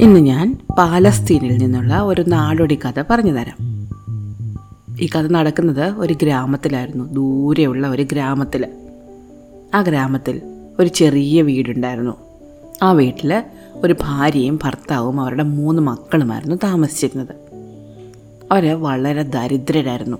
ഇന്ന് 0.00 0.20
ഞാൻ 0.20 0.58
പാലസ്തീനിൽ 0.78 1.56
നിന്നുള്ള 1.56 2.00
ഒരു 2.02 2.24
നാടോടി 2.28 2.74
കഥ 2.74 3.02
പറഞ്ഞു 3.10 3.32
തരാം. 3.32 3.88
ഈ 5.00 5.06
കഥ 5.06 5.20
നടക്കുന്നത് 5.20 5.84
ഒരു 5.84 6.14
ഗ്രാമത്തിലായിരുന്നു. 6.22 7.12
ദൂരെയുള്ള 7.12 7.88
ഒരു 7.88 8.02
ഗ്രാമത്തിൽ 8.02 8.66
ആ 9.74 9.82
ഗ്രാമത്തിൽ 9.82 10.42
ഒരു 10.78 10.88
ചെറിയ 10.88 11.42
വീടുണ്ടായിരുന്നു. 11.42 12.16
ആ 12.82 12.92
വീട്ടിൽ 12.92 13.44
ഒരു 13.74 13.96
ഭാര്യയും 14.00 14.58
ഭർത്താവും 14.62 15.20
അവരുടെ 15.20 15.42
മൂന്ന് 15.42 15.82
മക്കളുമായിരുന്നു 15.82 16.56
താമസിച്ചിരുന്നത്. 16.64 17.34
അവർ 18.52 18.82
വളരെ 18.82 19.22
ദരിദ്രരായിരുന്നു. 19.22 20.16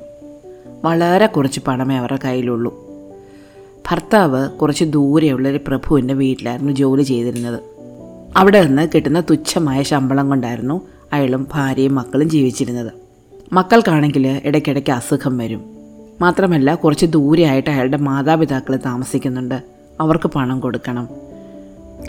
വളരെ 0.85 1.27
കുറച്ച് 1.27 1.61
പണമേ 1.69 1.97
അവരുടെ 1.97 2.19
കയ്യിലുള്ളൂ. 2.25 2.91
ഭർത്താവ് 3.91 4.49
കുറച്ച് 4.49 4.85
ദൂരെയുള്ള 4.85 5.49
ഒരു 5.49 5.61
പ്രഭുവിന്റെ 5.67 6.15
വീട്ടിലായിരുന്നു 6.15 6.73
ജോലി 6.73 7.03
ചെയ്തിരുന്നത്. 7.03 7.70
അവിടെ 8.37 8.67
നിന്ന് 8.67 8.89
കിട്ടുന്ന 8.95 9.21
തുച്ഛമായ 9.21 9.83
ശമ്പളം 9.83 10.29
കൊണ്ടായിരുന്നു 10.29 10.81
അയാളും 11.13 11.47
ഭാര്യയും 11.53 11.95
മക്കളും 11.95 12.31
ജീവിച്ചിരുന്നത്. 12.31 12.93
മക്കൾക്കാണെങ്കിൽ 13.53 14.41
ഇടയ്ക്കിടയ്ക്ക് 14.45 14.91
അസുഖം 14.91 15.39
വരും. 15.39 15.65
മാത്രമല്ല 16.21 16.75
കുറച്ച് 16.75 17.07
ദൂരെയായിട്ട് 17.07 17.71
അയാളുടെ 17.71 17.97
മാതാപിതാക്കൾ 17.97 18.77
താമസിക്കുന്നുണ്ട്. 18.77 19.63
അവർക്ക് 20.01 20.29
പണം 20.29 20.61
കൊടുക്കണം. 20.61 21.09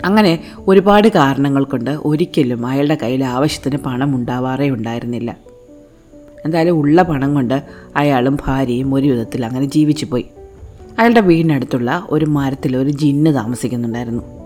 അങ്ങനെ 0.04 0.44
ഒരുപാട് 0.68 1.08
കാരണങ്ങൾ 1.08 1.64
കൊണ്ട് 1.64 1.90
ഒരിക്കലും 1.90 2.66
അയാളുടെ 2.66 2.98
കയ്യിൽ 3.02 3.24
ആവശ്യത്തിന് 3.24 3.78
പണം 3.86 4.16
ഉണ്ടാവാറേ 4.16 4.70
ഉണ്ടായിരുന്നില്ല. 4.70 5.36
എന്തായാലും 6.44 6.72
ഉള്ള 6.72 7.02
പണം 7.02 7.34
കൊണ്ട് 7.34 7.62
അയാളും 7.96 8.38
ഭാര്യയും 8.46 8.94
ഒരു 8.94 9.08
വിധത്തിൽ 9.08 9.46
അങ്ങനെ 9.46 9.66
ജീവിച്ചു 9.66 10.06
പോയി 10.06 10.26
അയാളുടെ 10.98 11.20
വീടിനടുത്തുള്ള 11.20 12.06
ഒരു 12.10 12.24
മരത്തിൽ 12.24 12.76
ഒരു 12.76 12.90
ജിന്ന് 12.90 13.34
താമസിക്കുന്നുണ്ടായിരുന്നു. 13.34 14.41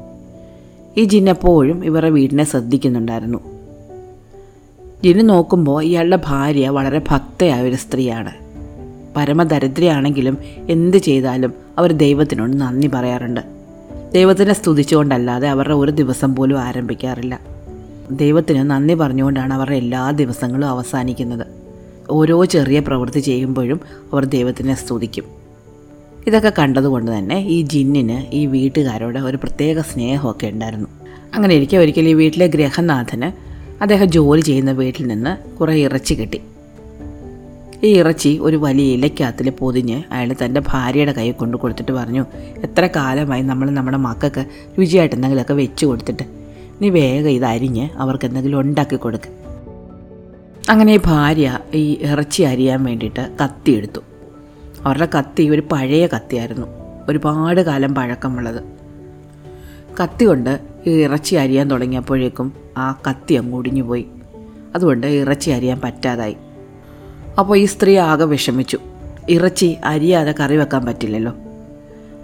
ഈ 0.98 1.04
ജിൻ 1.04 1.30
എപ്പോഴും 1.30 1.84
ഇവരുടെ 1.84 2.10
വീടിനെ 2.10 2.44
ശ്രദ്ധിക്കുന്നുണ്ടായിരുന്നു. 2.44 3.38
ജിന്ന് 5.04 5.28
നോക്കുമ്പോൾ 5.28 5.82
ഇയാളുടെ 5.82 6.18
ഭാര്യ 6.24 6.68
വളരെ 6.68 7.02
ഭക്തയായ 7.08 7.62
ഒരു 7.62 7.74
സ്ത്രീയാണ്. 7.74 8.32
പരമദരിദ്രയാണെങ്കിലും 9.16 10.38
എന്ത് 10.68 10.96
ചെയ്താലും 10.96 11.52
അവർ 11.78 11.92
ദൈവത്തിനോട് 11.92 12.60
നന്ദി 12.60 12.88
പറയാറുണ്ട്. 12.88 13.40
ദൈവത്തിനെ 14.14 14.54
സ്തുതിച്ചുകൊണ്ടല്ലാതെ 14.54 15.48
അവരുടെ 15.48 15.74
ഒരു 15.74 15.90
ദിവസം 15.90 16.34
പോലും 16.34 16.58
ആരംഭിക്കാറില്ല. 16.58 17.40
ദൈവത്തിന് 18.10 18.70
നന്ദി 18.70 18.94
പറഞ്ഞുകൊണ്ടാണ് 18.94 19.54
അവരുടെ 19.54 19.76
എല്ലാ 19.76 20.10
ദിവസങ്ങളും 20.10 20.68
അവസാനിക്കുന്നത്. 20.68 21.46
ഓരോ 22.10 22.44
ചെറിയ 22.44 22.80
പ്രവൃത്തി 22.80 23.20
ചെയ്യുമ്പോഴും 23.20 23.80
അവർ 24.12 24.24
ദൈവത്തിനെ 24.24 24.74
സ്തുതിക്കും. 24.74 25.45
ഇതൊക്കെ 26.26 26.52
കണ്ടതുകൊണ്ട് 26.58 27.18
തന്നെ 27.18 27.36
ഈ 27.38 27.62
ജിന്നിന് 27.62 28.34
ഈ 28.34 28.46
വീട്ടുകാരോട് 28.46 29.18
ഒരു 29.18 29.36
പ്രത്യേക 29.36 29.80
സ്നേഹമൊക്കെ 29.80 30.46
ഉണ്ടായിരുന്നു. 30.46 30.88
അങ്ങനെ 31.34 31.54
ഇരിക്കെ 31.54 31.76
ഒരിക്കൽ 31.76 32.08
ഈ 32.08 32.14
വീട്ടിലെ 32.14 32.46
ഗ്രഹനാഥന് 32.46 33.28
അദ്ദേഹം 33.82 34.08
ജോലി 34.10 34.40
ചെയ്യുന്ന 34.40 34.72
വീട്ടിൽ 34.72 35.06
നിന്ന് 35.06 35.56
കുറേ 35.56 35.74
ഇറച്ചി 35.84 36.14
കിട്ടി. 36.14 36.40
ഈ 37.84 37.88
ഇറച്ചി 37.92 38.38
ഒരു 38.42 38.56
വലിയ 38.56 38.94
ഇലക്കകത്തിൽ 38.94 39.50
പൊതിഞ്ഞ് 39.50 40.02
അയാൾ 40.12 40.34
തന്റെ 40.44 40.60
ഭാര്യയുടെ 40.60 41.12
കൈ 41.12 41.30
കൊണ്ട് 41.30 41.56
കൊടുത്തിട്ട് 41.56 41.92
പറഞ്ഞു 41.92 42.24
എത്ര 42.62 42.86
കാലമായി 42.86 43.42
നമ്മൾ 43.42 43.70
നമ്മുടെ 43.70 43.96
മക്കൾക്ക് 43.96 44.44
രുചിയായിട്ട് 44.78 45.14
എന്തെങ്കിലുമൊക്കെ 45.14 45.52
വെച്ച് 45.54 45.86
കൊടുത്തിട്ട്. 45.86 46.22
നീ 46.82 46.88
വേഗം 46.88 47.30
ഇത് 47.30 47.44
അരിഞ്ഞ് 47.44 47.88
അവർക്ക് 47.96 48.24
എന്തെങ്കിലും 48.24 48.60
ഉണ്ടാക്കി 48.60 48.96
കൊടുക്ക്. 48.96 49.30
അങ്ങനെ 50.68 50.96
ഭാര്യ 50.96 51.58
ഈ 51.74 51.98
ഇറച്ചി 52.02 52.42
അരിയാൻ 52.42 52.84
വേണ്ടിയിട്ട് 52.84 53.28
കത്തി 53.44 53.72
എടുത്തു. 53.72 54.15
അവരുടെ 54.86 55.08
കത്തി 55.18 55.48
ഒരു 55.48 55.62
പഴയ 55.72 56.06
കത്തിയായിരുന്നു. 56.06 56.66
ഒരുപാട് 57.08 57.60
കാലം 57.60 57.94
പഴക്കമുള്ളത്. 57.94 58.64
കത്തി 60.02 60.24
കൊണ്ട് 60.24 60.60
ഈ 60.86 61.02
ഇറച്ചി 61.02 61.34
അരിയാൻ 61.34 61.70
തുടങ്ങിയപ്പോഴേക്കും 61.70 62.52
ആ 62.78 63.00
കത്തി 63.10 63.34
അങ്ങ് 63.34 63.56
ഒടിഞ്ഞു 63.56 63.82
പോയി. 63.82 64.06
അതുകൊണ്ട് 64.74 65.06
ഇറച്ചി 65.06 65.50
അരിയാൻ 65.50 65.80
പറ്റാതായി. 65.80 66.36
അപ്പോൾ 67.38 67.58
ഈ 67.58 67.64
സ്ത്രീ 67.64 67.98
ആകെ 67.98 68.24
വിഷമിച്ചു. 68.24 68.78
ഇറച്ചി 69.28 69.76
അരിയാതെ 69.84 70.32
കറി 70.32 70.56
വെക്കാൻ 70.56 70.86
പറ്റില്ലല്ലോ. 70.86 71.34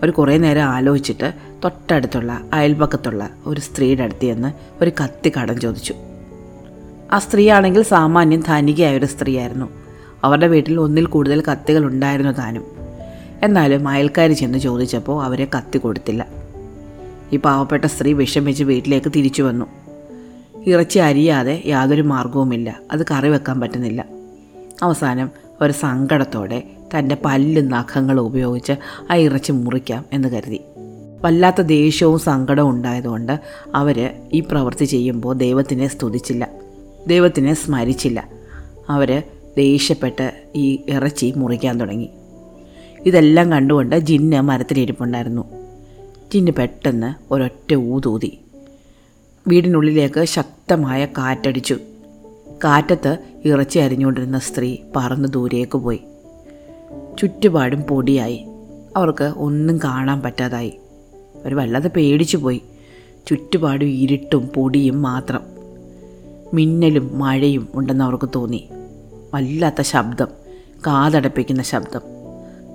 ഒരു 0.02 0.10
കുറേ 0.10 0.38
നേരം 0.38 0.62
ആലോചിച്ചിട്ട് 0.62 1.32
തൊട്ടടുത്തുള്ള 1.64 2.40
അയൽപക്കത്തുള്ള 2.52 3.30
ഒരു 3.46 3.60
സ്ത്രീയുടെ 3.60 4.02
അടുത്ത് 4.02 4.24
ചെന്ന് 4.24 4.52
ഒരു 4.84 4.90
കത്തി 5.04 5.32
കടം 5.40 5.60
ചോദിച്ചു. 5.60 5.94
ആ 7.12 7.18
സ്ത്രീയാണെങ്കിൽ 7.18 7.82
സാമാന്യം 7.82 8.40
ധനികയായ 8.40 8.96
ഒരു 8.96 9.06
സ്ത്രീയായിരുന്നു. 9.06 9.81
അവരുടെ 10.24 10.46
വീട്ടിൽ 10.46 10.80
ഒന്നിൽ 10.80 11.06
കൂടുതൽ 11.06 11.42
കത്തികൾ 11.52 11.84
ഉണ്ടായിരുന്നു 11.84 12.32
താനും. 12.32 12.64
എന്നാലും 13.42 13.88
അയൽക്കാർ 13.88 14.32
ചെന്ന് 14.32 14.58
ചോദിച്ചപ്പോൾ 14.58 15.24
അവരെ 15.24 15.48
കത്തി 15.56 15.78
കൊടുത്തില്ല. 15.78 16.26
ഈ 17.32 17.36
പാവപ്പെട്ട 17.36 17.84
സ്ത്രീ 17.84 18.12
വിഷമിച്ച് 18.12 18.64
വീട്ടിലേക്ക് 18.64 19.12
തിരിച്ചു 19.16 19.42
വന്നു. 19.42 19.66
ഇറച്ചി 20.66 20.98
അരിയാതെ 20.98 21.62
യാതൊരു 21.66 22.02
മാർഗവുമില്ല. 22.02 22.80
അത് 22.92 23.06
കറി 23.10 23.28
വെക്കാൻ 23.28 23.60
പറ്റുന്നില്ല. 23.60 24.04
അവസാനം 24.82 25.30
ഒരു 25.60 25.72
സങ്കടത്തോടെ 25.72 26.62
തന്റെ 26.98 27.16
പല്ലും 27.24 27.68
നഖങ്ങളും 27.68 28.22
ഉപയോഗിച്ച് 28.22 28.72
ആ 29.10 29.14
ഇറച്ചി 29.14 29.52
മുറിക്കാം 29.52 30.04
എന്ന് 30.12 30.28
കരുതി. 30.28 30.60
വല്ലാത്ത 31.24 31.60
ദേഷ്യവും 31.60 32.18
സങ്കടവും 32.18 32.70
ഉണ്ടായതുകൊണ്ട് 32.70 33.40
അവർ 33.74 34.10
ഈ 34.32 34.40
പ്രവൃത്തി 34.40 34.84
ചെയ്യുമ്പോൾ 34.84 35.36
ദൈവത്തിനെ 35.36 35.88
സ്തുതിച്ചില്ല. 35.88 36.48
ദൈവത്തിനെ 37.06 37.54
സ്മരിച്ചില്ല. 37.54 38.28
അവർ 38.88 39.22
ദേഷ്യപ്പെട്ട് 39.56 40.42
ഈ 40.54 40.82
ഇറച്ചി 40.88 41.32
മുറിക്കാൻ 41.36 41.80
തുടങ്ങി. 41.80 42.10
ഇതെല്ലാം 43.06 43.52
കണ്ടുകൊണ്ട് 43.52 43.96
ജിന്ന് 43.96 44.40
മരത്തിലിരിപ്പുണ്ടായിരുന്നു. 44.40 45.44
ജിന്ന് 46.32 46.50
പെട്ടെന്ന് 46.50 47.34
ഒരൊറ്റ 47.34 47.74
ഊതൂതി 47.74 48.38
വീടിനുള്ളിലേക്ക് 49.48 50.24
ശക്തമായ 50.24 51.04
കാറ്റടിച്ചു. 51.04 51.76
കാറ്റത്ത് 52.64 53.18
ഇറച്ചി 53.44 53.78
അരിഞ്ഞുകൊണ്ടിരുന്ന 53.78 54.38
സ്ത്രീ 54.38 54.76
പറന്ന് 54.96 55.28
ദൂരേക്ക് 55.28 55.78
പോയി. 55.78 56.00
ചുറ്റുപാടും 57.18 57.82
പൊടിയായി. 57.82 58.46
അവർക്ക് 58.96 59.24
ഒന്നും 59.24 59.80
കാണാൻ 59.84 60.22
പറ്റാതായി. 60.22 60.72
അവർ 61.44 61.56
വല്ലാതെ 61.56 61.88
പേടിച്ചു 61.88 62.36
പോയി. 62.36 62.62
ചുറ്റുപാടും 63.26 63.86
ഇരുട്ടും 63.86 64.48
പൊടിയും 64.48 65.02
മാത്രം. 65.02 65.40
മിന്നലും 66.54 67.18
മഴയും 67.18 67.68
ഉണ്ടെന്ന് 67.74 68.04
അവർക്ക് 68.04 68.28
തോന്നി. 68.34 68.68
വല്ലാത്ത 69.34 69.80
ശബ്ദം 69.80 70.28
കാതടപ്പിക്കുന്ന 70.86 71.62
ശബ്ദം. 71.62 72.00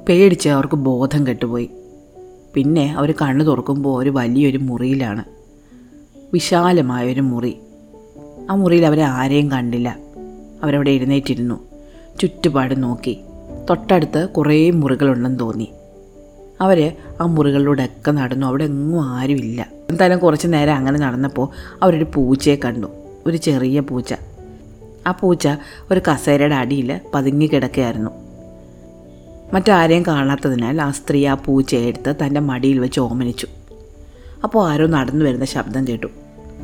പേടിച്ച് 0.09 0.50
അവർക്ക് 0.50 0.75
ബോധം 0.75 1.28
കെട്ടുപോയി. 1.28 1.69
പിന്നെ 2.53 2.95
അവർ 2.95 3.13
കണ്ണു 3.22 3.44
തുറക്കുമ്പോൾ 3.44 4.03
ഒരു 4.03 4.09
വലിയൊരു 4.09 4.57
മുറിയിലാണ്. 4.57 5.23
വിശാലമായൊരു 6.34 7.22
മുറി. 7.22 7.57
ആ 8.50 8.56
മുറിയിൽ 8.56 8.85
അവരെ 8.85 9.01
ആരെയും 9.01 9.51
കണ്ടില്ല. 9.51 9.97
അവരവിടെ 10.63 10.91
എഴുന്നേറ്റിരുന്നു. 10.91 11.67
ചുറ്റുപാട് 12.19 12.84
നോക്കി. 12.84 13.22
തൊട്ടടുത്ത് 13.69 14.29
കുറേ 14.29 14.72
മുറികളുണ്ടെന്ന് 14.72 15.40
തോന്നി. 15.40 15.72
അവർ 16.62 16.96
ആ 17.22 17.25
മുറികളിലൂടെയൊക്കെ 17.25 18.12
നടന്നു. 18.12 18.47
അവിടെ 18.47 18.63
എങ്ങും 18.63 19.06
ആരുമില്ല. 19.06 19.67
എന്തായാലും 19.90 20.19
കുറച്ച് 20.19 20.47
നേരം 20.47 20.73
അങ്ങനെ 20.73 21.00
നടന്നപ്പോൾ 21.00 21.50
അവരൊരു 21.84 22.07
പൂച്ചയെ 22.16 22.56
കണ്ടു. 22.56 22.88
ഒരു 23.25 23.38
ചെറിയ 23.38 23.79
പൂച്ച. 23.79 24.13
ആ 25.07 25.12
പൂച്ച 25.12 25.47
ഒരു 25.91 26.01
കസേരയുടെ 26.12 26.56
അടിയിൽ 26.56 27.00
പതുങ്ങി 27.13 27.45
കിടക്കുകയായിരുന്നു. 27.45 28.12
മറ്റാരെയും 29.53 30.03
കാണാത്തതിനാൽ 30.07 30.81
ആ 30.81 30.91
സ്ത്രീ 30.91 31.25
ആ 31.25 31.34
പൂച്ചയെ 31.34 31.85
എടുത്ത് 31.85 32.16
തന്റെ 32.25 32.40
മടിയിൽ 32.40 32.79
വെച്ച് 32.79 33.00
ഓമനിച്ചു. 33.00 33.47
അപ്പോൾ 34.44 34.69
ആരോ 34.69 34.88
നടന്നു 34.88 35.25
വരുന്ന 35.25 35.46
ശബ്ദം 35.46 35.88
കേട്ടു. 35.88 36.07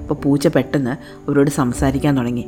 അപ്പോൾ 0.01 0.13
പൂച്ച 0.13 0.47
പെട്ടെന്ന് 0.47 0.89
അവരോട് 0.91 1.49
സംസാരിക്കാൻ 1.49 2.17
തുടങ്ങി. 2.17 2.45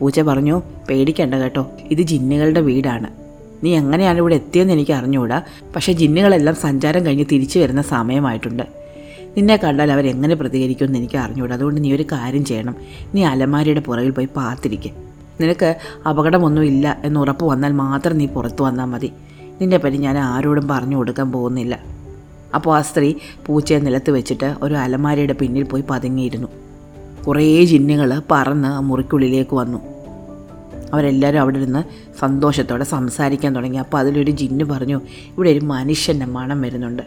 പൂച്ച 0.00 0.20
പറഞ്ഞു 0.20 0.62
പേടിക്കണ്ട 0.88 1.34
കേട്ടോ 1.34 1.70
ഇത് 1.90 2.02
ജിന്നുകളുടെ 2.02 2.60
വീടാണ്. 2.60 3.10
നീ 3.64 3.74
എങ്ങനെയാണ് 3.74 4.18
ഇവിടെ 4.18 4.34
എത്തിയെന്ന് 4.34 4.72
എനിക്ക് 4.72 4.92
അറിഞ്ഞുകൂടാ. 4.92 5.42
പക്ഷേ 5.76 5.92
ജിന്നുകളെല്ലാം 5.92 6.56
സഞ്ചാരം 6.56 7.06
കഴിഞ്ഞ് 7.06 7.24
തിരിച്ചു 7.32 7.58
വരുന്ന 7.58 7.82
സമയമായിട്ടുണ്ട്. 7.82 8.62
നിന്നെ 9.36 9.56
കണ്ടാൽ 9.56 9.92
അവരെങ്ങനെ 9.92 10.34
പ്രതികരിക്കുമെന്ന് 10.34 10.98
എനിക്ക് 10.98 11.18
അറിഞ്ഞുകൂടാ. 11.18 11.54
അതുകൊണ്ട് 11.54 11.84
നീ 11.84 11.94
ഒരു 11.94 12.04
കാര്യം 12.12 12.44
ചെയ്യണം. 12.44 12.76
നീ 13.14 13.24
അലമാരിയുടെ 13.24 13.80
പുറകിൽ 13.80 14.10
പോയി 14.10 14.28
പാത്തിരിക്കുക 14.36 15.11
നിനക്ക് 15.42 15.76
അപകടമൊന്നുമില്ല 16.08 17.00
എന്ന് 17.04 17.20
ഉറപ്പ് 17.20 17.44
വന്നാൽ 17.44 17.72
മാത്രം 17.72 18.18
നീ 18.18 18.26
പുറത്തു 18.26 18.62
വന്നാൽ 18.62 18.84
മതി. 18.84 19.12
നിന്നെ 19.60 19.78
പറ്റി 19.78 19.96
ഞാൻ 19.96 20.18
ആരോടും 20.18 20.68
പറഞ്ഞു 20.68 20.96
കൊടുക്കാൻ 20.96 21.32
പോകുന്നില്ല. 21.32 21.78
അപ്പോൾ 22.54 22.76
ആ 22.76 22.82
സ്ത്രീ 22.82 23.14
പൂച്ചയെ 23.46 23.78
നിലത്ത് 23.78 24.10
വെച്ചിട്ട് 24.10 24.54
ഒരു 24.62 24.74
അലമാരയുടെ 24.74 25.32
പിന്നിൽ 25.32 25.62
പോയി 25.62 25.84
പതുങ്ങിയിരുന്നു. 25.90 26.48
കുറേ 27.26 27.64
ജിന്നുകൾ 27.64 28.22
പറന്ന് 28.30 28.80
മുറിക്കുള്ളിലേക്ക് 28.80 29.54
വന്നു. 29.54 29.78
അവരെല്ലാവരും 30.92 31.40
അവിടെ 31.40 31.56
ഇരുന്ന് 31.56 31.82
സന്തോഷത്തോടെ 32.20 32.84
സംസാരിക്കാൻ 32.84 33.54
തുടങ്ങി. 33.54 33.76
അപ്പോൾ 33.76 33.98
അതിലൊരു 33.98 34.30
ജിന്ന് 34.30 34.64
പറഞ്ഞു 34.64 35.00
ഇവിടെ 35.06 35.50
ഒരു 35.50 35.60
മനുഷ്യന്റെ 35.60 36.26
മണം 36.26 36.60
വരുന്നുണ്ട്. 36.60 37.02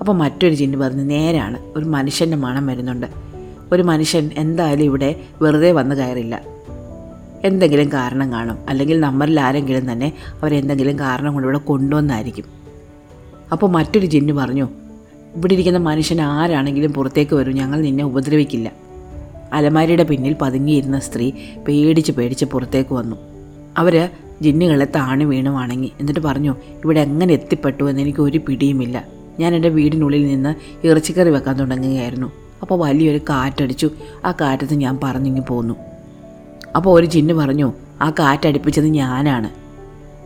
അപ്പോൾ 0.00 0.12
മറ്റൊരു 0.12 0.54
ജിന്ന് 0.54 0.78
പറഞ്ഞു 0.78 1.02
നേരാണ് 1.02 1.58
ഒരു 1.76 1.84
മനുഷ്യന്റെ 1.84 2.36
മണം 2.36 2.66
വരുന്നുണ്ട്. 2.66 3.06
ഒരു 3.72 3.82
മനുഷ്യൻ 3.82 4.30
എന്തായാലും 4.36 4.84
ഇവിടെ 4.84 5.20
വെറുതെ 5.42 5.72
വന്ന് 5.72 5.96
കയറില്ല. 5.96 6.53
എന്തെങ്കിലും 7.44 7.92
കാരണം 7.92 8.32
കാണും. 8.32 8.58
അല്ലെങ്കിൽ 8.68 9.00
നമ്മളിൽ 9.00 9.40
ആരെങ്കിലും 9.40 9.92
തന്നെ 9.92 10.12
അവരെന്തെങ്കിലും 10.42 10.98
കാരണം 10.98 11.32
കൊണ്ട് 11.32 11.46
ഇവിടെ 11.46 11.58
കൊണ്ടുവന്നായിരിക്കും. 11.58 12.44
അപ്പോൾ 13.52 13.70
മറ്റൊരു 13.70 14.06
ജിന്ന് 14.06 14.32
പറഞ്ഞു 14.32 14.68
ഇവിടെ 15.36 15.52
ഇരിക്കുന്ന 15.52 15.78
മനുഷ്യൻ 15.78 16.20
ആരാണെങ്കിലും 16.20 16.92
പുറത്തേക്ക് 16.92 17.34
വരും. 17.34 17.54
ഞങ്ങൾ 17.54 17.80
നിന്നെ 17.80 18.04
ഉപദ്രവിക്കില്ല. 18.04 18.72
അലമാരിയുടെ 19.52 20.02
പിന്നിൽ 20.02 20.36
പതുങ്ങിയിരുന്ന 20.42 20.98
സ്ത്രീ 20.98 21.32
പേടിച്ച് 21.68 22.12
പേടിച്ച് 22.12 22.44
പുറത്തേക്ക് 22.44 22.94
വന്നു. 22.94 23.16
അവർ 23.78 24.08
ജിന്നുകളെ 24.42 24.84
താണു 24.84 25.24
വീണു 25.24 25.50
വണങ്ങി. 25.50 25.92
എന്നിട്ട് 26.00 26.20
പറഞ്ഞു 26.20 26.56
ഇവിടെ 26.84 27.00
എങ്ങനെ 27.00 27.34
എത്തിപ്പെട്ടു 27.34 27.84
എന്ന് 27.84 28.02
എനിക്ക് 28.02 28.22
ഒരു 28.22 28.38
പിടിയുമില്ല. 28.38 29.04
ഞാൻ 29.40 29.54
എന്റെ 29.54 29.68
വീടിനുള്ളിൽ 29.68 30.26
നിന്ന് 30.26 30.54
ഇറച്ചിക്കറി 30.86 31.30
വെക്കാൻ 31.30 31.58
തുടങ്ങുകയായിരുന്നു. 31.58 32.32
അപ്പോൾ 32.62 32.78
വലിയൊരു 32.78 33.18
കാറ്റടിച്ചു. 33.18 33.90
ആ 34.24 34.32
കാറ്റത്ത് 34.32 34.74
ഞാൻ 34.74 34.98
പറഞ്ഞിങ്ങി 35.02 35.40
പോന്നു. 35.40 35.74
അപ്പോൾ 36.76 36.98
ഒരു 36.98 37.06
ജിന്ന് 37.06 37.34
പറഞ്ഞു 37.34 37.72
ആ 38.02 38.10
കാറ്റടിപ്പിച്ചത് 38.10 38.86
ഞാനാണ്. 38.86 39.50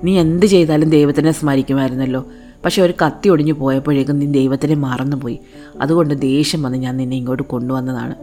നീ 0.07 0.19
എന്ത് 0.19 0.47
ചെയ്താലും 0.47 0.91
ദൈവത്തിനെ 0.91 1.33
സ്മരിക്കുമായിരുന്നല്ലോ. 1.33 2.25
പക്ഷെ 2.65 2.83
ഒരു 2.83 2.95
കത്തി 3.07 3.29
ഒടിഞ്ഞു 3.29 3.53
പോയപ്പോഴേക്കും 3.53 4.19
നീ 4.19 4.27
ദൈവത്തിനെ 4.27 4.75
മറന്നുപോയി. 4.75 5.39
അതുകൊണ്ട് 5.81 6.23
ദേഷ്യം 6.23 6.63
വന്ന് 6.63 6.79
ഞാൻ 6.79 6.97
നിന്നെ 6.97 7.17
ഇങ്ങോട്ട് 7.17 7.43
കൊണ്ടുവന്നതാണ്. 7.43 8.15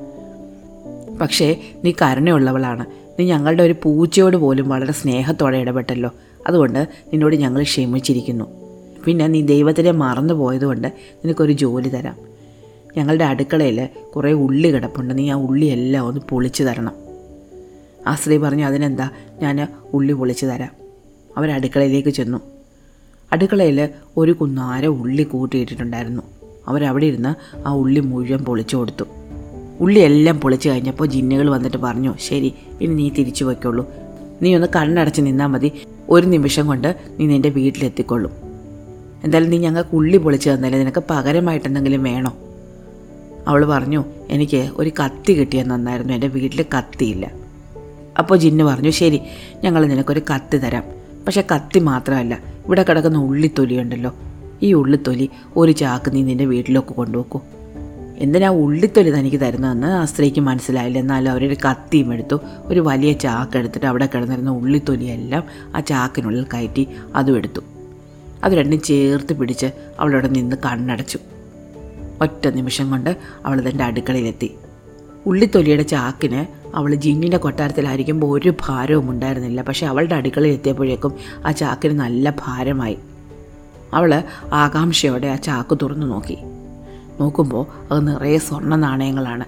പക്ഷേ 1.18 1.62
നീ 1.86 1.92
കരുണയുള്ളവളാണ്. 1.92 2.86
നീ 3.19 3.25
ഞങ്ങളുടെ 3.25 3.63
ഒരു 3.63 3.75
പൂച്ചയോട് 3.83 4.38
പോലും 4.38 4.69
വളരെ 4.69 4.92
സ്നേഹത്തോടെ 4.92 5.57
ഇടപെട്ടല്ലോ. 5.57 6.12
അതുകൊണ്ട് 6.48 6.80
നിന്നോട് 6.80 7.36
ഞങ്ങൾ 7.36 7.63
ക്ഷമിച്ചിരിക്കുന്നു. 7.63 8.45
പിന്നെ 9.06 9.27
നീ 9.27 9.42
ദൈവത്തിനെ 9.42 9.92
മറന്നു 9.92 10.33
പോയതുകൊണ്ട് 10.33 10.88
നിനക്കൊരു 10.98 11.51
ജോലി 11.51 11.89
തരാം. 11.89 12.16
ഞങ്ങളുടെ 12.98 13.24
അടുക്കളയിൽ 13.24 13.89
കുറേ 14.16 14.31
ഉള്ളി 14.31 14.69
കിടപ്പുണ്ട്. 14.69 15.18
നീ 15.18 15.30
ആ 15.30 15.33
ഉള്ളിയെല്ലാം 15.33 16.07
ഒന്ന് 16.07 16.22
പൊളിച്ചു 16.30 16.63
തരണം. 16.63 17.05
ആ 18.07 18.16
സ്ത്രീ 18.16 18.38
പറഞ്ഞു 18.38 18.66
അതിനെന്താ? 18.66 19.10
ഞാൻ 19.42 19.68
ഉള്ളി 19.94 20.13
പൊളിച്ചു 20.13 20.46
തരാം. 20.46 20.69
അവർ 21.38 21.52
അടുക്കളയിലേക്ക് 21.52 22.10
ചെന്നു. 22.10 22.38
അടുക്കളയിൽ 23.34 23.90
ഒരു 24.18 24.31
കുന്നാര 24.31 24.86
ഉള്ളി 24.86 25.24
കൂട്ടിയിട്ടിട്ടുണ്ടായിരുന്നു. 25.24 26.22
അവരവിടെ 26.68 27.06
ഇരുന്ന് 27.06 27.57
ആ 27.68 27.74
ഉള്ളി 27.74 28.00
മുഴുവൻ 28.00 28.44
പൊളിച്ചു 28.44 28.78
കൊടുത്തു. 28.78 29.06
ഉള്ളി 29.80 30.00
എല്ലാം 30.00 30.40
പൊളിച്ചു 30.40 30.69
കഴിഞ്ഞപ്പോൾ 30.69 31.07
ജിന്നുകൾ 31.07 31.50
വന്നിട്ട് 31.50 31.78
പറഞ്ഞു 31.78 32.13
ശരി 32.19 32.54
ഇനി 32.81 32.94
നീ 32.94 33.10
തിരിച്ചു 33.10 33.46
വയ്ക്കുള്ളൂ 33.46 33.90
നീ 34.42 34.56
ഒന്ന് 34.56 34.68
കണ്ണടച്ച് 34.75 35.22
നിന്നാൽ 35.22 35.48
മതി. 35.48 35.72
ഒരു 36.10 36.25
നിമിഷം 36.25 36.68
കൊണ്ട് 36.68 36.96
നീ 37.19 37.25
നിന്റെ 37.25 37.50
വീട്ടിലെത്തിക്കൊള്ളും. 37.50 38.31
എന്തായാലും 39.24 39.50
നീ 39.50 39.58
ഞങ്ങൾക്ക് 39.58 39.96
ഉള്ളി 39.96 40.18
പൊളിച്ചു 40.18 40.50
തന്നാലേ 40.50 40.80
നിനക്ക് 40.80 41.04
പകരമായിട്ട് 41.10 41.68
എന്തെങ്കിലും 41.68 42.04
വേണോ? 42.04 42.38
അവൾ 43.48 43.66
പറഞ്ഞു 43.66 44.06
എനിക്ക് 44.30 44.69
ഒരു 44.74 44.90
കത്തി 44.90 45.34
കിട്ടിയാൽ 45.34 45.66
നന്നായിരുന്നു. 45.68 46.13
എന്റെ 46.13 46.28
വീട്ടിൽ 46.28 46.66
കത്തിയില്ല. 46.78 47.44
അപ്പോൾ 48.19 48.38
ജിന്നു 48.38 48.63
പറഞ്ഞു 48.63 48.89
ശരി 48.89 49.21
ഞങ്ങൾ 49.63 49.85
നിനക്കൊരു 49.85 50.19
കത്തി 50.19 50.57
തരാം. 50.57 50.83
പക്ഷെ 51.25 51.44
കത്തി 51.56 51.79
മാത്രമല്ല 51.79 52.39
ഇവിടെ 52.65 52.83
കിടക്കുന്ന 52.83 53.17
ഉള്ളിത്തൊലിയുണ്ടല്ലോ. 53.17 54.15
ഈ 54.63 54.73
ഉള്ളിത്തൊലി 54.73 55.29
ഒരു 55.57 55.71
ചാക്ക് 55.71 56.15
നീ 56.15 56.23
നിന്റെ 56.23 56.45
വീട്ടിലൊക്കെ 56.45 56.94
കൊണ്ടുപോക്കൂ 56.94 57.41
എന്തിനാ 58.17 58.50
ഉള്ളിത്തൊലി 58.50 59.09
തനിക്ക് 59.09 59.38
തരുന്നതെന്ന് 59.38 59.88
ആ 59.88 60.06
സ്ത്രീക്ക് 60.06 60.39
മനസ്സിലായില്ല. 60.39 61.00
എന്നാലും 61.00 61.31
അവരൊരു 61.31 61.53
കത്തിയും 61.53 62.13
എടുത്തു 62.13 62.39
ഒരു 62.65 62.79
വലിയ 62.79 63.12
ചാക്ക് 63.12 63.57
എടുത്തിട്ട് 63.57 63.85
അവിടെ 63.85 64.06
കിടന്നിരുന്ന 64.06 64.51
ഉള്ളിത്തൊലിയെല്ലാം 64.51 65.44
ആ 65.75 65.79
ചാക്കിനുള്ളിൽ 65.79 66.45
കയറ്റി 66.53 66.88
അതും 67.15 67.38
എടുത്തു. 67.38 67.62
അത് 68.44 68.53
രണ്ടും 68.53 68.81
ചേർത്ത് 68.81 69.33
പിടിച്ച് 69.33 69.65
അവളവിടെ 70.00 70.27
നിന്ന് 70.27 70.56
കണ്ണടച്ചു. 70.65 71.19
ഒറ്റ 72.21 72.47
നിമിഷം 72.47 72.89
കൊണ്ട് 72.89 73.17
അവൾ 73.45 73.69
തന്റെ 73.69 73.83
അടുക്കളയിലെത്തി. 73.83 74.51
ഉള്ളിത്തൊലിയുടെ 75.25 75.83
ചാക്കിന് 75.83 76.45
അവൾ 76.75 76.95
ജിന്നിന്റെ 76.95 77.38
കൊട്ടാരത്തിലായിരിക്കുമ്പോൾ 77.38 78.39
ഒരു 78.39 78.54
ഭാരവും 78.62 79.10
ഉണ്ടായിരുന്നില്ല. 79.10 79.62
പക്ഷേ 79.62 79.86
അവളുടെ 79.86 80.16
അടുക്കളയിൽ 80.16 80.54
എത്തിയപ്പോഴേക്കും 80.54 81.13
ആ 81.45 81.51
ചാക്കിന് 81.51 82.00
നല്ല 82.00 82.36
ഭാരമായി. 82.45 82.98
അവൾ 83.94 84.24
ആകാംക്ഷയോടെ 84.54 85.27
ആ 85.27 85.36
ചാക്ക് 85.36 85.77
തുറന്നു 85.81 86.07
നോക്കി. 86.07 86.38
നോക്കുമ്പോൾ 87.22 87.66
അത് 87.92 88.07
നിറയെ 88.07 88.38
സ്വർണ 88.38 88.75
നാണയങ്ങളാണ്. 88.75 89.45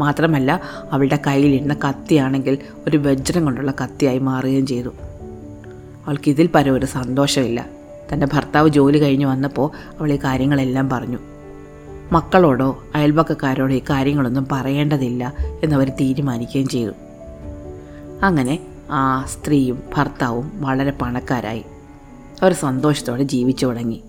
മാത്രമല്ല 0.00 0.62
അവളുടെ 0.92 1.18
കയ്യിലിരുന്ന 1.26 1.74
കത്തിയാണെങ്കിൽ 1.74 2.58
ഒരു 2.86 2.96
വജ്രം 2.96 3.44
കൊണ്ടുള്ള 3.44 3.74
കത്തിയായി 3.84 4.18
മാറുകയും 4.18 4.66
ചെയ്തു. 4.66 4.88
അവൾക്ക് 6.06 6.28
ഇതിൽ 6.30 6.48
പരം 6.54 6.74
ഒരു 6.74 6.86
സന്തോഷമില്ല. 6.86 7.66
തന്റെ 8.12 8.26
ഭർത്താവ് 8.32 8.68
ജോലി 8.68 8.98
കഴിഞ്ഞ് 8.98 9.26
വന്നപ്പോൾ 9.26 9.70
അവൾ 9.98 10.12
ഈ 10.12 10.16
കാര്യങ്ങളെല്ലാം 10.16 10.90
പറഞ്ഞു. 10.90 11.18
മക്കളോടോ 12.12 12.82
അയൽപക്കക്കാരോടോ 12.94 13.74
ഈ 13.74 13.80
കാര്യങ്ങളൊന്നും 13.90 14.46
പറയേണ്ടതില്ല 14.52 15.34
എന്നവർ 15.62 15.88
തീരുമാനിക്കുകയും 15.88 16.68
ചെയ്തു. 16.68 16.90
അങ്ങനെ 18.22 18.58
ആ 18.90 19.24
സ്ത്രീയും 19.24 19.82
ഭർത്താവും 19.96 20.52
വളരെ 20.54 20.90
പണക്കാരായി. 20.90 21.64
അവർ 22.42 22.52
സന്തോഷത്തോടെ 22.52 23.22
ജീവിച്ചു 23.22 23.66
തുടങ്ങി. 23.66 24.02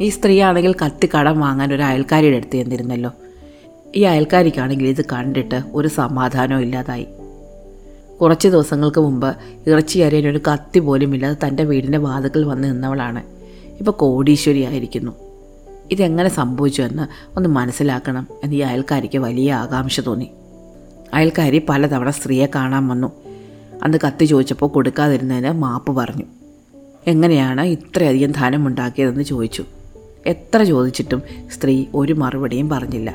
ഈ 0.00 0.08
സ്ത്രീയാണെങ്കിൽ 0.08 0.74
കത്തി 0.84 1.08
കടം 1.18 1.40
വാങ്ങാൻ 1.40 1.74
ഒരു 1.74 1.82
അയൽക്കാരിയുടെ 1.82 2.36
അടുത്ത് 2.36 2.52
ചെന്നിരുന്നല്ലോ. 2.52 3.10
ഈ 3.96 4.02
അയൽക്കാരിക്കാണെങ്കിൽ 4.02 4.86
ഇത് 4.86 5.04
കണ്ടിട്ട് 5.04 5.62
ഒരു 5.72 5.88
സമാധാനവും 5.88 6.60
ഇല്ലാതായി. 6.60 7.06
കുറച്ച് 8.20 8.48
ദിവസങ്ങൾക്ക് 8.48 9.00
മുമ്പ് 9.00 9.36
ഇറച്ചി 9.66 9.98
അരിയാൻ 9.98 10.28
ഒരു 10.28 10.40
കത്തി 10.52 10.78
പോലും 10.78 11.14
ഇല്ലാതെ 11.14 11.48
തന്റെ 11.48 11.64
വീടിന്റെ 11.64 11.98
വാതുക്കൽ 11.98 12.44
വന്ന് 12.44 12.68
നിന്നവളാണ്. 12.68 13.22
ഇപ്പോൾ 13.78 13.90
കോടീശ്വരിയായിരിക്കുന്നു. 13.90 15.25
ഇതെങ്ങനെ 15.90 16.28
സംഭവിച്ചു 16.28 16.82
എന്ന് 16.82 17.36
ഒന്ന് 17.36 17.48
മനസ്സിലാക്കണം 17.48 18.26
എന്ന് 18.44 18.56
ഈ 18.56 18.58
അയൽക്കാരിക്ക് 18.58 19.18
വലിയ 19.18 19.52
ആകാംക്ഷ 19.52 20.00
തോന്നി. 20.00 20.30
അയൽക്കാരി 21.14 21.62
പലതവണ 21.68 22.10
സ്ത്രീയെ 22.10 22.46
കാണാൻ 22.54 22.88
വന്നു. 22.88 23.12
അന്ന് 23.82 23.98
കത്തി 24.06 24.24
ചോദിച്ചപ്പോൾ 24.24 24.66
കൊടുക്കാതിരുന്നതിന് 24.66 25.50
മാപ്പ് 25.50 25.96
പറഞ്ഞു. 25.96 26.24
എങ്ങനെയാണ് 27.06 27.60
ഇത്രയധികം 27.60 28.32
ധനം 28.32 28.66
ഉണ്ടാക്കിയതെന്ന് 28.66 29.22
ചോദിച്ചു. 29.22 29.64
എത്ര 30.26 30.62
ചോദിച്ചിട്ടും 30.62 31.22
സ്ത്രീ 31.54 31.84
ഒരു 31.94 32.12
മറുപടിയും 32.12 32.68
പറഞ്ഞില്ല. 32.68 33.14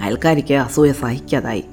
അയൽക്കാരിക്ക് 0.00 0.54
അസൂയ 0.54 0.92
സഹിക്കാതായി. 0.92 1.64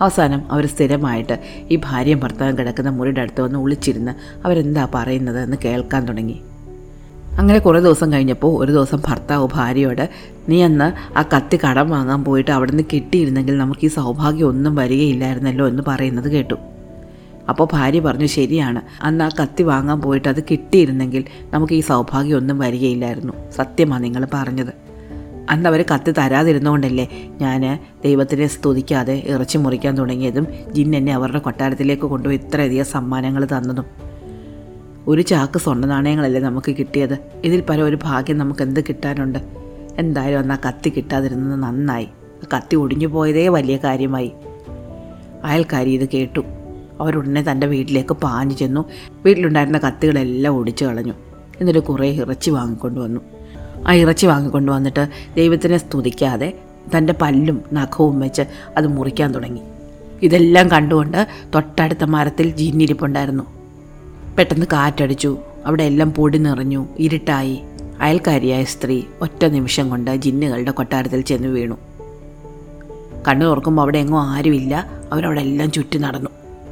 അവസാനം 0.00 0.52
അവർ 0.52 0.66
സ്ഥിരമായിട്ട് 0.66 1.38
ഈ 1.70 1.80
ഭാര്യയും 1.84 2.20
ഭർത്താവും 2.20 2.58
കിടക്കുന്ന 2.58 2.90
മുറിയുടെ 2.90 3.20
അടുത്ത് 3.20 3.40
വന്ന് 3.40 3.58
ഒളിച്ചിരുന്ന് 3.58 4.46
അവരെന്താ 4.46 4.88
പറയുന്നത് 4.94 5.40
എന്ന് 5.40 5.56
കേൾക്കാൻ 5.64 6.06
തുടങ്ങി. 6.06 6.40
അങ്ങനെ 7.38 7.58
കുറേ 7.58 7.80
ദിവസം 7.80 8.12
കഴിഞ്ഞപ്പോൾ 8.12 8.64
ഒരു 8.64 8.72
ദിവസം 8.72 9.02
ഭർത്താവ് 9.06 9.48
ഭാര്യയോട് 9.54 10.10
നീ 10.48 10.62
അന്ന് 10.62 11.18
ആ 11.18 11.22
കത്തി 11.22 11.58
കടം 11.64 11.90
വാങ്ങാൻ 11.90 12.24
പോയിട്ട് 12.24 12.50
അവിടെ 12.50 12.70
നിന്ന് 12.70 12.84
കിട്ടിയിരുന്നെങ്കിൽ 12.92 13.58
നമുക്ക് 13.58 13.84
ഈ 13.84 13.88
സൗഭാഗ്യം 13.88 14.48
ഒന്നും 14.48 14.74
വരികയില്ലായിരുന്നല്ലോ 14.74 15.68
എന്ന് 15.68 15.82
പറയുന്നത് 15.88 16.32
കേട്ടു. 16.32 16.54
അപ്പോൾ 17.48 17.68
ഭാര്യ 17.72 18.00
പറഞ്ഞു 18.00 18.26
ശരിയാണ്. 18.26 18.82
അന്ന് 19.02 19.24
ആ 19.24 19.28
കത്തി 19.42 19.62
വാങ്ങാൻ 19.62 20.00
പോയിട്ട് 20.00 20.28
അത് 20.28 20.42
കിട്ടിയിരുന്നെങ്കിൽ 20.42 21.24
നമുക്ക് 21.50 21.72
ഈ 21.72 21.80
സൗഭാഗ്യം 21.80 22.36
ഒന്നും 22.36 22.58
വരികയില്ലായിരുന്നു. 22.58 23.32
സത്യമാണ് 23.56 24.04
നിങ്ങൾ 24.04 24.26
പറഞ്ഞത്. 24.34 24.72
അന്ന് 25.50 25.68
അവർ 25.68 25.84
കത്തി 25.94 26.10
തരാതിരുന്നുകൊണ്ടല്ലേ 26.10 27.08
ഞാൻ 27.40 27.78
ദൈവത്തിനെ 28.04 28.46
സ്തുതിക്കാതെ 28.46 29.22
ഇറച്ചി 29.26 29.58
മുറിക്കാൻ 29.58 29.98
തുടങ്ങിയതും 29.98 30.46
ജിൻ 30.72 30.96
എന്നെ 30.96 31.12
അവരുടെ 31.12 31.38
കൊട്ടാരത്തിലേക്ക് 31.38 32.02
കൊണ്ടുപോയി 32.02 32.36
ഇത്രയധികം 32.36 32.84
സമ്മാനങ്ങൾ 32.84 33.44
തന്നതും. 33.44 34.07
ഒരു 35.08 35.22
ചാക്ക് 35.22 35.58
സ്വർണ 35.58 35.86
നാണയങ്ങളല്ലേ 35.86 36.40
നമുക്ക് 36.40 36.76
കിട്ടിയത്? 36.78 37.18
ഇതിൽ 37.44 37.60
പരം 37.60 37.84
ഒരു 37.84 37.98
ഭാഗ്യം 38.02 38.38
നമുക്ക് 38.38 38.62
എന്ത് 38.62 38.80
കിട്ടാനുണ്ട്? 38.80 39.38
എന്തായാലും 39.98 40.38
അന്ന് 40.38 40.54
ആ 40.54 40.58
കത്തി 40.68 40.90
കിട്ടാതിരുന്നത് 40.90 41.60
നന്നായി. 41.60 42.08
ആ 42.44 42.46
കത്തി 42.56 42.76
ഒടിഞ്ഞു 42.76 43.06
പോയതേ 43.06 43.48
വലിയ 43.48 43.76
കാര്യമായി. 43.76 44.32
അയൽക്കാരി 45.44 45.90
ഇത് 45.90 46.08
കേട്ടു. 46.08 46.40
അവരുടനെ 47.00 47.42
തന്റെ 47.50 47.66
വീട്ടിലേക്ക് 47.66 48.14
പാഞ്ഞു 48.14 48.54
ചെന്നു. 48.54 48.84
വീട്ടിലുണ്ടായിരുന്ന 49.24 49.78
കത്തികളെല്ലാം 49.78 50.54
ഒടിച്ചു 50.54 50.84
കളഞ്ഞു. 50.84 51.12
എന്നിട്ട് 51.60 51.80
കുറേ 51.80 52.10
ഇറച്ചി 52.10 52.50
വാങ്ങിക്കൊണ്ട് 52.50 53.00
വന്നു. 53.00 53.20
ആ 53.86 53.94
ഇറച്ചി 53.94 54.26
വാങ്ങിക്കൊണ്ട് 54.26 54.72
വന്നിട്ട് 54.72 55.08
ദൈവത്തിനെ 55.36 55.78
സ്തുതിക്കാതെ 55.78 56.58
തന്റെ 56.96 57.14
പല്ലും 57.22 57.62
നഖവും 57.72 58.20
വെച്ച് 58.20 58.42
അത് 58.76 58.86
മുറിക്കാൻ 58.86 59.34
തുടങ്ങി. 59.34 59.60
ഇതെല്ലാം 60.22 60.70
കണ്ടുകൊണ്ട് 60.70 61.28
തൊട്ടടുത്ത 61.54 62.04
മരത്തിൽ 62.04 62.50
ജിന്നിരിപ്പുണ്ടായിരുന്നു 62.56 63.57
പെട്ടെന്ന് 64.38 64.66
കാറ്റടിച്ചു. 64.66 65.38
അവിടെ 65.66 65.82
എല്ലാം 65.82 66.12
പൊടി 66.12 66.38
നിറഞ്ഞു 66.38 66.86
ഇരുട്ടായി. 66.98 67.60
അയൽക്കാരിയായ 68.00 68.64
സ്ത്രീ 68.64 69.02
ഒറ്റ 69.22 69.44
നിമിഷം 69.44 69.90
കൊണ്ട് 69.90 70.16
ജിന്നുകളുടെ 70.16 70.70
കൊട്ടാരത്തിൽ 70.70 71.20
ചെന്ന് 71.20 71.48
വീണു. 71.48 71.74
കണ്ണു 73.28 73.44
തുറക്കുമ്പോൾ 73.46 73.82
അവിടെ 73.82 73.98
എങ്ങോ 73.98 74.20
ആരുമില്ല. 74.20 74.90
അവരവിടെ 75.12 75.40
എല്ലാം 75.40 75.72
ചുറ്റി 75.72 75.98
നടന്നു. 75.98 76.30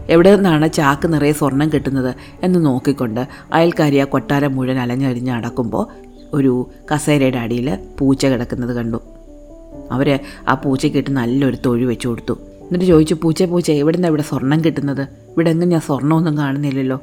എവിടെ 0.08 0.34
നിന്നാണ് 0.34 0.72
ചാക്ക് 0.72 1.12
നിറയെ 1.12 1.32
സ്വർണം 1.32 1.68
കിട്ടുന്നത് 1.68 2.14
എന്ന് 2.42 2.66
നോക്കിക്കൊണ്ട് 2.66 3.28
അയൽക്കാരി 3.52 3.96
ആ 3.96 4.04
കൊട്ടാരം 4.04 4.56
മുഴുവൻ 4.56 4.78
അലഞ്ഞരിഞ്ഞ് 4.78 5.30
നടക്കുമ്പോൾ 5.30 5.86
ഒരു 6.32 6.70
കസേരയുടെ 6.94 7.38
അടിയിൽ 7.38 7.78
പൂച്ച 7.98 8.26
കിടക്കുന്നത് 8.26 8.76
കണ്ടു. 8.76 9.02
അവർ 9.90 10.18
ആ 10.48 10.54
പൂച്ചയ്ക്കിട്ട് 10.54 11.10
നല്ലൊരു 11.10 11.56
തൊഴി 11.66 11.84
വെച്ചു 11.84 12.08
കൊടുത്തു. 12.08 12.32
എന്നിട്ട് 12.32 12.84
ചോദിച്ചു 12.84 13.16
പൂച്ച 13.22 13.42
പൂച്ച 13.42 13.70
എവിടെ 13.70 13.96
നിന്നാണ് 13.96 14.10
ഇവിടെ 14.10 14.22
സ്വർണം 14.22 14.64
കിട്ടുന്നത്? 14.64 15.02
ഇവിടെ 15.02 15.50
എങ്ങും 15.50 15.68
ഞാൻ 15.68 15.80
കാണുന്നില്ലല്ലോ. 16.38 17.00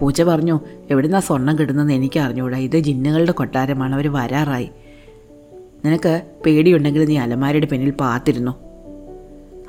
പൂച്ച 0.00 0.22
പറഞ്ഞു 0.22 0.60
എവിടെ 0.90 1.06
നിന്നാണ് 1.06 1.22
സ്വർണം 1.22 1.58
കിട്ടുന്നതെന്ന് 1.58 1.92
എനിക്ക് 1.92 2.20
അറിഞ്ഞുകൂടാ 2.20 2.58
ഇത് 2.58 2.78
ജിന്നുകളുടെ 2.78 3.32
കൊട്ടാരമാണ്. 3.32 3.94
അവർ 3.94 4.12
വരാറായി. 4.12 4.70
നിനക്ക് 5.84 6.22
പേടിയുണ്ടെങ്കിൽ 6.46 7.04
നീ 7.04 7.18
അലമാരയുടെ 7.18 7.66
പിന്നിൽ 7.66 7.90
പാത്തിരുന്നു. 7.90 8.52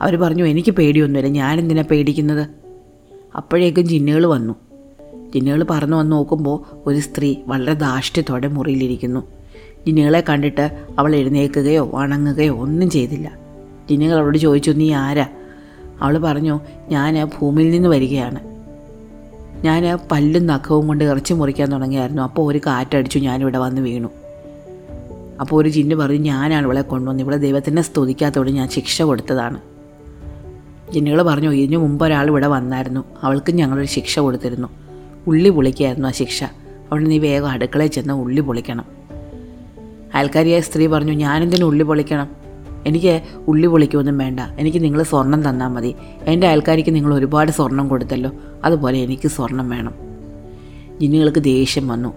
അവർ 0.02 0.16
പറഞ്ഞു 0.16 0.44
എനിക്ക് 0.44 0.72
പേടിയൊന്നുമില്ല. 0.72 1.32
ഞാനെന്തിനാ 1.32 1.84
പേടിക്കുന്നത്? 1.92 2.48
അപ്പോഴേക്കും 3.36 3.88
ജിന്നുകൾ 3.88 4.26
വന്നു. 4.26 4.54
ജിന്നുകൾ 5.36 5.66
പറന്നു 5.70 5.98
വന്ന് 5.98 6.12
നോക്കുമ്പോൾ 6.12 6.84
ഒരു 6.86 7.00
സ്ത്രീ 7.00 7.36
വളരെ 7.46 7.74
ധാഷ്ട്യത്തോടെ 7.74 8.48
മുറിയിലിരിക്കുന്നു. 8.48 9.28
ജിന്നുകളെ 9.88 10.24
കണ്ടിട്ട് 10.30 10.86
അവൾ 11.00 11.16
എഴുന്നേൽക്കുകയോ 11.16 11.92
വണങ്ങുകയോ 11.94 12.54
ഒന്നും 12.54 12.90
ചെയ്തില്ല. 12.90 13.38
ജിന്നുകൾ 13.90 14.14
അവളോട് 14.14 14.38
ചോദിച്ചു 14.38 14.72
നീ 14.72 14.94
ആരാ? 14.94 15.28
അവൾ 16.02 16.18
പറഞ്ഞു 16.18 16.60
ഞാൻ 16.90 17.26
ഭൂമിയിൽ 17.26 17.72
നിന്ന് 17.72 17.90
വരികയാണ്. 17.90 18.51
ഞാൻ 19.64 20.00
പല്ലും 20.12 20.48
നഖവും 20.48 20.88
കൊണ്ട് 20.88 21.04
ഇറച്ചി 21.04 21.34
മുറിക്കാൻ 21.34 21.72
തുടങ്ങിയായിരുന്നു. 21.72 22.22
അപ്പോൾ 22.22 22.52
ഒരു 22.52 22.58
കാറ്റടിച്ചു 22.58 23.20
ഞാനിവിടെ 23.20 23.58
വന്ന് 23.58 23.82
വീണു. 23.82 24.08
അപ്പോൾ 25.42 25.62
ഒരു 25.62 25.70
ജിന്നു 25.70 25.96
പറഞ്ഞു 25.96 26.18
ഞാനാണ് 26.18 26.66
ഇവളെ 26.66 26.82
കൊണ്ടുവന്ന് 26.82 27.24
ഇവിടെ 27.24 27.38
ദൈവത്തിനെ 27.38 27.82
സ്തുതിക്കാത്തതുകൊണ്ട് 27.82 28.52
ഞാൻ 28.52 28.70
ശിക്ഷ 28.70 29.02
കൊടുത്തതാണ്. 29.02 29.60
ജിന്നുകൾ 30.92 31.22
പറഞ്ഞു 31.22 31.52
ഇതിനു 31.52 31.78
മുമ്പ് 31.78 32.06
ഒരാൾ 32.06 32.28
ഇവിടെ 32.28 32.48
വന്നായിരുന്നു. 32.48 33.04
അവൾക്ക് 33.24 33.52
ഞങ്ങളൊരു 33.52 33.88
ശിക്ഷ 33.88 34.20
കൊടുത്തിരുന്നു. 34.20 34.68
ഉള്ളി 35.28 35.50
പൊളിക്കായിരുന്നു 35.50 36.08
ആ 36.08 36.12
ശിക്ഷ. 36.12 36.44
അവിടെ 36.92 37.04
നീ 37.04 37.20
വേഗം 37.20 37.50
അടുക്കളയിൽ 37.50 37.90
ചെന്ന് 37.90 38.14
ഉള്ളി 38.14 38.42
പൊളിക്കണം. 38.42 38.86
അയൽക്കാരിയായ 40.14 40.60
സ്ത്രീ 40.60 40.88
പറഞ്ഞു 40.88 41.14
ഞാനെന്തിനു 41.14 41.66
ഉള്ളി 41.66 41.84
പൊളിക്കണം? 41.84 42.41
എനിക്ക് 42.86 43.22
ഉള്ളി 43.48 43.68
പൊളിക്കൊന്നും 43.68 44.18
വേണ്ട. 44.18 44.40
എനിക്ക് 44.40 44.84
നിങ്ങൾ 44.84 45.04
സ്വർണം 45.04 45.50
തന്നാൽ 45.50 45.68
മതി. 45.68 45.96
എന്റെ 46.28 46.48
അയൽക്കാരിക്ക് 46.48 46.96
നിങ്ങൾ 46.96 47.14
ഒരുപാട് 47.14 47.52
സ്വർണം 47.52 47.88
കൊടുത്തല്ലോ. 47.88 48.32
അതുപോലെ 48.64 49.00
എനിക്ക് 49.00 49.28
സ്വർണം 49.28 49.70
വേണം. 49.70 49.94
ജിന്നുകൾക്ക് 51.02 51.40
ദേഷ്യം 51.40 51.88
വന്നു. 51.88 52.14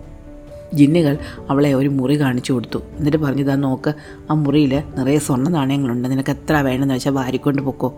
ജിന്നുകൾ 0.75 1.19
അവളെ 1.51 1.73
ഒരു 1.73 1.89
മുറി 1.89 2.21
കാണിച്ചു 2.21 2.53
കൊടുത്തു. 2.53 2.79
എന്നിട്ട് 2.79 3.17
പറഞ്ഞു 3.17 3.43
താ 3.43 3.55
നോക്ക് 3.55 3.95
ആ 4.31 4.35
മുറിയിൽ 4.35 4.83
നിറയെ 4.99 5.19
സ്വർണ 5.19 5.49
നാണയങ്ങളുണ്ട്. 5.49 6.09
നിനക്ക് 6.09 6.31
എത്ര 6.31 6.57
വേണമെന്ന് 6.57 6.95
വെച്ചാൽ 6.95 7.13
വാരിക്കൊണ്ട് 7.13 7.63
പൊക്കോ. 7.63 7.95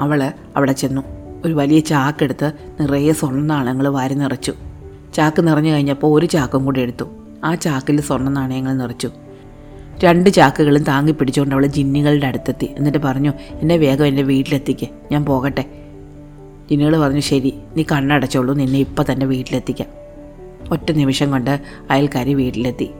അവൾ 0.00 0.32
അവിടെ 0.56 0.72
ചെന്നു. 0.72 1.02
ഒരു 1.44 1.52
വലിയ 1.52 1.80
ചാക്കെടുത്ത് 1.80 2.52
നിറയെ 2.80 3.12
സ്വർണ 3.12 3.40
നാണയങ്ങൾ 3.40 3.88
വാരി 3.88 4.14
നിറച്ചു. 4.14 4.52
ചാക്ക് 5.14 5.46
നിറഞ്ഞു 5.48 5.70
കഴിഞ്ഞപ്പോൾ 5.70 6.18
ഒരു 6.18 6.26
ചാക്കും 6.26 6.64
കൂടി 6.64 6.80
എടുത്തു. 6.80 7.04
ആ 7.44 7.54
ചാക്കിൽ 7.54 8.00
സ്വർണ 8.00 8.28
നാണയങ്ങൾ 8.28 8.76
നിറച്ചു. 8.76 9.10
രണ്ട് 10.02 10.30
ചാക്കുകളും 10.30 10.82
താങ്ങി 10.82 11.12
പിടിച്ചുകൊണ്ട് 11.12 11.54
അവൾ 11.54 11.66
ജിന്നുകളുടെ 11.66 12.26
അടുത്തെത്തി. 12.26 12.64
എന്നിട്ട് 12.64 12.98
പറഞ്ഞു 12.98 13.32
എന്നെ 13.60 13.76
വേഗം 13.76 14.06
എന്റെ 14.06 14.22
വീട്ടിലെത്തിക്കേ. 14.22 14.86
ഞാൻ 15.12 15.24
പോകട്ടെ. 15.24 15.64
ജിന്നുകൾ 16.70 17.00
പറഞ്ഞു 17.00 17.20
ശരി 17.20 17.54
നീ 17.76 17.82
കണ്ണടച്ചോളൂ. 17.82 18.54
നിന്നെ 18.54 18.78
ഇപ്പം 18.78 19.04
തന്നെ 19.12 19.26
വീട്ടിലെത്തിക്കാം. 19.26 19.88
ഒറ്റ 20.70 20.92
നിമിഷം 20.92 21.30
കൊണ്ട് 21.30 21.60
അയൽക്കാരി 21.90 22.34
വീട്ടിലെത്തി. 22.34 22.90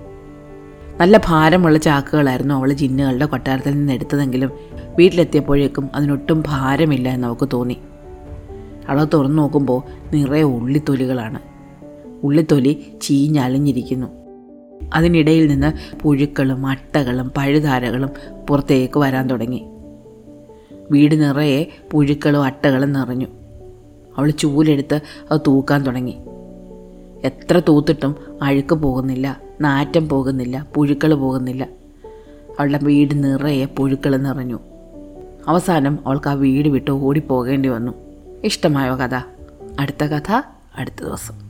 നല്ല 1.01 1.21
ഭാരമുള്ള 1.25 1.79
ചാക്കുകളായിരുന്നു 1.79 2.55
അവൾ 2.55 2.73
ജിന്നുകളുടെ 2.73 3.25
കൊട്ടാരത്തിൽ 3.25 3.71
നിന്ന് 3.71 3.93
എടുത്തതെങ്കിലും 3.93 4.51
വീട്ടിലെത്തിയപ്പോഴേക്കും 4.99 5.91
അതിനൊട്ടും 5.95 6.43
ഭാരമില്ല 6.47 7.09
എന്ന് 7.09 7.29
അവൾക്ക് 7.29 7.49
തോന്നി. 7.53 7.77
അവൾ 8.89 9.07
തുറന്നു 9.15 9.43
നോക്കുമ്പോൾ 9.43 9.83
നിറയെ 10.15 10.43
ഉള്ളിത്തൊലികളാണ്. 10.43 11.39
ഉള്ളിത്തൊലി 12.23 12.87
ചീഞ്ഞളിഞ്ഞിരിക്കുന്നു 13.03 14.24
അതിനിടയിൽ 14.95 15.47
നിന്ന് 15.47 15.99
പുഴുക്കളും 16.03 16.67
അട്ടകളും 16.67 17.33
പഴുതാരകളും 17.37 18.11
പുറത്തേക്ക് 18.49 18.99
വരാൻ 18.99 19.27
തുടങ്ങി. 19.27 19.65
വീട് 20.91 21.23
നിറയെ 21.23 21.67
പുഴുക്കളും 21.91 22.45
അട്ടകളും 22.45 22.93
നിറഞ്ഞു. 22.93 23.27
അവൾ 24.17 24.31
ചൂലെടുത്ത് 24.31 25.01
അത് 25.31 25.41
തൂക്കാൻ 25.47 25.83
തുടങ്ങി. 25.83 26.17
എത്ര 27.25 27.61
തൂത്തിട്ടും 27.69 28.17
അഴുക്ക് 28.43 28.75
പോകുന്നില്ല 28.75 29.41
നാറ്റം 29.61 30.09
പോകുന്നില്ല 30.09 30.67
പുഴുക്കൾ 30.75 31.15
പോകുന്നില്ല. 31.15 31.69
അവളുടെ 32.59 32.79
വീട് 32.83 33.25
നിറയെ 33.25 33.65
പുഴുക്കൾ 33.65 34.17
നിറഞ്ഞു. 34.17 34.59
അവസാനം 35.49 35.99
അവൾക്ക് 36.07 36.29
ആ 36.29 36.33
വീട് 36.33 36.69
വിട്ട് 36.69 36.91
ഓടിപ്പോകേണ്ടി 36.91 37.69
വന്നു. 37.69 37.93
ഇഷ്ടമായ 38.45 38.91
കഥ? 38.91 39.21
അടുത്ത 39.81 40.05
കഥ 40.05 40.43
അടുത്ത 40.77 41.05
ദിവസം. 41.05 41.44